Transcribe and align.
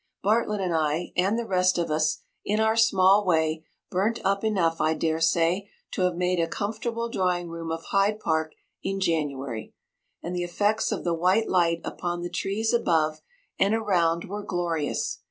"Bartlett 0.23 0.59
and 0.61 0.73
I, 0.73 1.13
and 1.15 1.37
the 1.37 1.45
rest 1.45 1.77
of 1.77 1.91
us, 1.91 2.23
in 2.43 2.59
our 2.59 2.75
small 2.75 3.23
way, 3.23 3.63
burnt 3.91 4.19
up 4.25 4.43
enough, 4.43 4.81
I 4.81 4.95
dare 4.95 5.19
say, 5.19 5.69
to 5.91 6.01
have 6.01 6.15
made 6.15 6.39
a 6.39 6.47
comfortable 6.47 7.07
drawing 7.07 7.49
room 7.49 7.71
of 7.71 7.83
Hyde 7.91 8.19
Park 8.19 8.53
in 8.81 8.99
January, 8.99 9.75
and 10.23 10.35
the 10.35 10.43
effects 10.43 10.91
of 10.91 11.03
the 11.03 11.13
white 11.13 11.47
light 11.49 11.81
upon 11.83 12.23
the 12.23 12.31
trees 12.31 12.73
above 12.73 13.21
and 13.59 13.75
around 13.75 14.23
were 14.25 14.41
glorious. 14.41 15.19